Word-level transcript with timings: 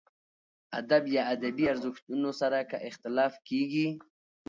ادب 0.79 1.03
یا 1.15 1.21
ادبي 1.33 1.65
ارزښتونو 1.73 2.29
سره 2.39 2.59
که 2.69 2.77
اختلاف 2.89 3.33
کېږي. 3.47 3.87